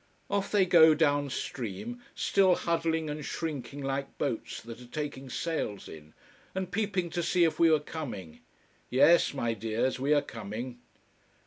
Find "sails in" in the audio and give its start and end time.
5.29-6.15